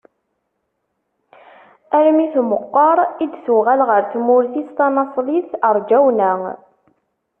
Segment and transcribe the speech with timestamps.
[1.97, 6.31] Armi tmeqqer i d-tuɣal ɣer tmurt-is tanaṣlit Rǧawna.